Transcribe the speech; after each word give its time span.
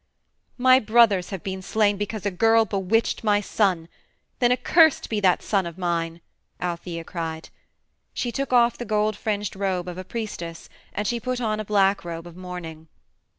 "My 0.57 0.79
brothers 0.79 1.29
have 1.29 1.43
been 1.43 1.61
slain 1.61 1.95
because 1.95 2.25
a 2.25 2.31
girl 2.31 2.65
bewitched 2.65 3.23
my 3.23 3.39
son; 3.39 3.87
then 4.39 4.51
accursed 4.51 5.11
be 5.11 5.19
that 5.19 5.43
son 5.43 5.67
of 5.67 5.77
mine," 5.77 6.21
Althæa 6.59 7.05
cried. 7.05 7.49
She 8.11 8.31
took 8.31 8.51
off 8.51 8.79
the 8.79 8.83
gold 8.83 9.15
fringed 9.15 9.55
robe 9.55 9.87
of 9.87 9.99
a 9.99 10.03
priestess, 10.03 10.69
and 10.91 11.05
she 11.07 11.19
put 11.19 11.39
on 11.39 11.59
a 11.59 11.65
black 11.65 12.03
robe 12.03 12.25
of 12.25 12.35
mourning. 12.35 12.87